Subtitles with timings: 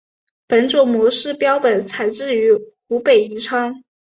[0.47, 2.53] 本种模式标本采自于
[2.87, 3.83] 湖北宜昌。